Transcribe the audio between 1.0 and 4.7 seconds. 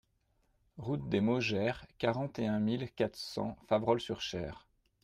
des Maugères, quarante et un mille quatre cents Faverolles-sur-Cher